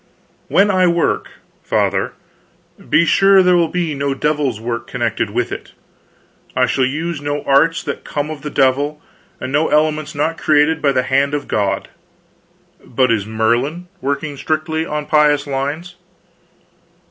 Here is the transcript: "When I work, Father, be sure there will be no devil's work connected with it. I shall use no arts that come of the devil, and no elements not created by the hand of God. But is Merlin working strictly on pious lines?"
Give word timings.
"When 0.47 0.71
I 0.71 0.87
work, 0.87 1.29
Father, 1.61 2.13
be 2.89 3.05
sure 3.05 3.43
there 3.43 3.55
will 3.55 3.67
be 3.67 3.93
no 3.93 4.15
devil's 4.15 4.59
work 4.59 4.87
connected 4.87 5.29
with 5.29 5.51
it. 5.51 5.73
I 6.55 6.65
shall 6.65 6.85
use 6.85 7.21
no 7.21 7.43
arts 7.43 7.83
that 7.83 8.03
come 8.03 8.31
of 8.31 8.41
the 8.41 8.49
devil, 8.49 8.99
and 9.39 9.51
no 9.51 9.67
elements 9.67 10.15
not 10.15 10.39
created 10.39 10.81
by 10.81 10.91
the 10.91 11.03
hand 11.03 11.35
of 11.35 11.47
God. 11.47 11.87
But 12.83 13.11
is 13.11 13.27
Merlin 13.27 13.89
working 14.01 14.37
strictly 14.37 14.87
on 14.87 15.05
pious 15.05 15.45
lines?" 15.45 15.93